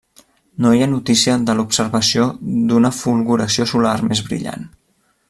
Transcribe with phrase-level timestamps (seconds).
[0.63, 2.25] No hi ha notícia de l'observació
[2.71, 4.71] d'una fulguració solar més brillant.